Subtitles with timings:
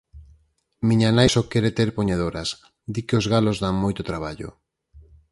[0.87, 2.49] Miña nai só quere ter poñedoras,
[2.93, 4.49] di que os galos dan moito traballo.